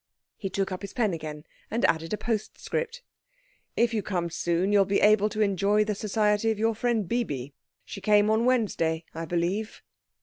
[0.35, 3.03] He took up his pen again and added a postscript.
[3.77, 7.07] "If you come soon you will be able to enjoy the society of your friend
[7.07, 7.53] Bibi.
[7.85, 9.83] She came on Wednesday, I believe."